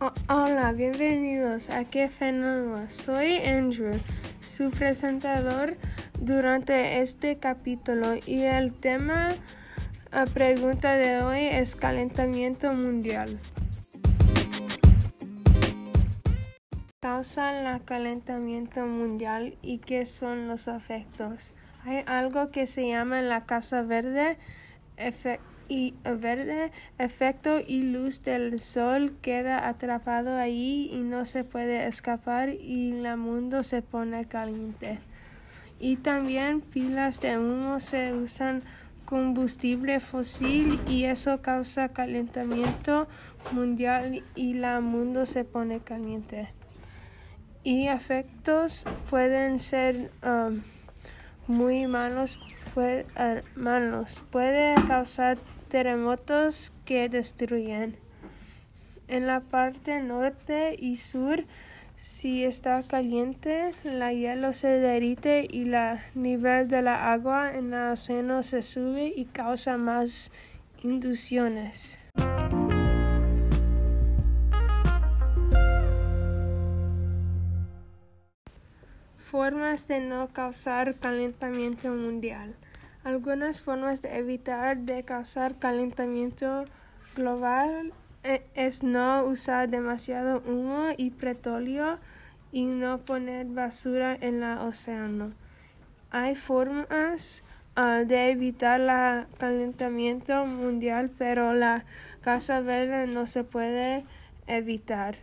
[0.00, 2.88] Hola, bienvenidos a Qué Fenómeno.
[2.88, 3.98] Soy Andrew,
[4.40, 5.76] su presentador
[6.20, 9.30] durante este capítulo y el tema
[10.12, 13.40] a pregunta de hoy es calentamiento mundial.
[17.00, 21.54] Causa el calentamiento mundial y qué son los efectos.
[21.84, 24.38] Hay algo que se llama la casa verde,
[25.68, 32.50] y verde, efecto y luz del sol queda atrapado ahí y no se puede escapar
[32.50, 34.98] y el mundo se pone caliente.
[35.78, 38.62] Y también pilas de humo se usan
[39.04, 43.08] combustible fósil y eso causa calentamiento
[43.52, 46.48] mundial y el mundo se pone caliente.
[47.64, 50.60] Y efectos pueden ser um,
[51.46, 52.38] muy malos,
[52.78, 53.06] puede,
[53.56, 54.22] malos.
[54.30, 55.36] Puede causar
[55.68, 57.96] terremotos que destruyen.
[59.08, 61.44] En la parte norte y sur,
[61.96, 67.90] si está caliente, la hielo se derrite y el nivel de la agua en el
[67.94, 70.30] océano se sube y causa más
[70.84, 71.98] inducciones.
[79.16, 82.54] Formas de no causar calentamiento mundial.
[83.08, 86.66] Algunas formas de evitar de causar calentamiento
[87.16, 91.98] global e, es no usar demasiado humo y petróleo
[92.52, 95.32] y no poner basura en el océano.
[96.10, 97.44] Hay formas
[97.76, 101.86] ah, de evitar el calentamiento mundial, pero la
[102.20, 104.04] casa verde no se puede
[104.46, 105.16] evitar.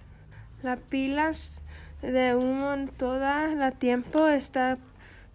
[0.64, 1.61] Las pilas
[2.02, 4.80] de humo todo el tiempo está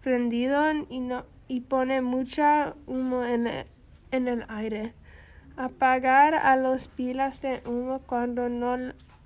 [0.01, 3.65] prendido y no y pone mucha humo en el,
[4.11, 4.93] en el aire.
[5.57, 8.77] Apagar a los pilas de humo cuando no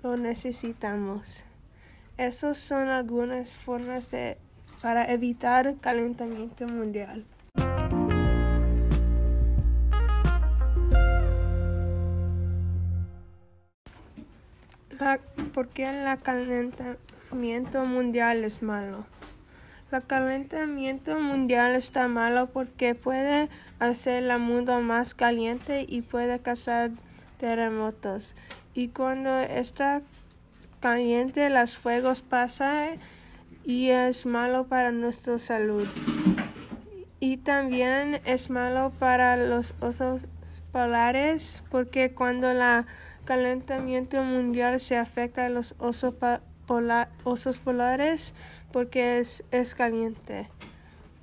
[0.02, 1.44] lo necesitamos.
[2.18, 4.38] Esas son algunas formas de
[4.82, 7.24] para evitar calentamiento mundial.
[15.54, 19.06] ¿Por qué el calentamiento mundial es malo?
[19.92, 23.48] El calentamiento mundial está malo porque puede
[23.78, 26.90] hacer el mundo más caliente y puede causar
[27.38, 28.34] terremotos.
[28.74, 30.02] Y cuando está
[30.80, 32.98] caliente, los fuegos pasan
[33.64, 35.86] y es malo para nuestra salud.
[37.20, 40.26] Y también es malo para los osos
[40.72, 42.84] polares porque cuando el
[43.24, 46.14] calentamiento mundial se afecta a los osos
[47.24, 48.34] osos polares
[48.72, 50.48] porque es, es caliente.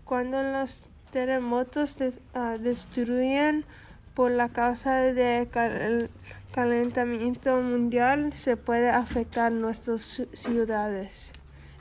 [0.06, 1.98] Cuando los terremotos
[2.34, 3.66] ah, destruyen
[4.14, 6.10] por la causa del
[6.52, 11.32] calentamiento mundial, se puede afectar nuestras ciudades.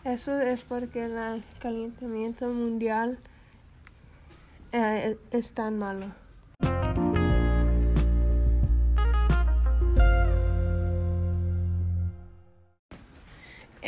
[0.04, 3.18] Eso es porque el calentamiento mundial
[4.72, 6.22] eh, es tan malo.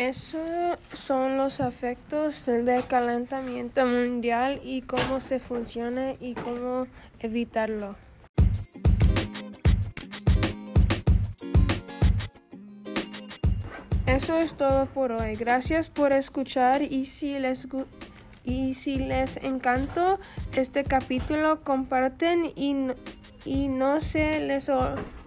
[0.08, 6.86] Esos son los efectos del calentamiento mundial y cómo se funciona y cómo
[7.20, 7.96] evitarlo.
[14.04, 15.36] Eso es todo por hoy.
[15.36, 17.66] Gracias por escuchar y si les
[18.44, 20.18] y si les encantó
[20.54, 22.88] este capítulo comparten y,
[23.46, 24.70] y no se les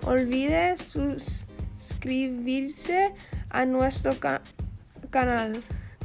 [0.05, 3.11] olvide suscribirse
[3.49, 4.43] a nuestro canal.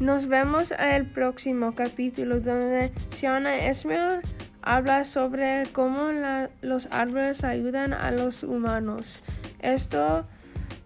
[0.00, 4.23] Nos vemos en el próximo capítulo donde Esmer
[4.62, 6.09] habla sobre cómo
[6.62, 9.22] los árboles ayudan a los humanos.
[9.61, 10.25] Esto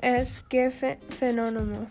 [0.01, 1.87] es qué fenómeno.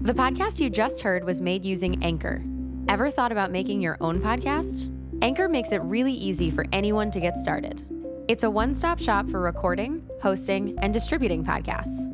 [0.00, 2.42] The podcast you just heard was made using Anchor.
[2.88, 4.90] Ever thought about making your own podcast?
[5.20, 7.84] Anchor makes it really easy for anyone to get started.
[8.28, 12.13] It's a one stop shop for recording, hosting, and distributing podcasts.